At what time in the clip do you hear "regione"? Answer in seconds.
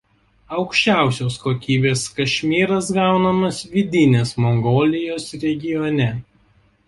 5.47-6.09